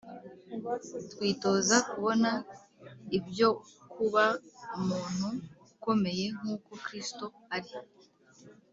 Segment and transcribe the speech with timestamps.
[1.11, 2.31] Twitoze kubona
[3.17, 3.49] ibyo
[3.93, 4.25] kuba
[4.77, 5.27] umuntu
[5.73, 7.73] ukomeye nk uko Kristo ari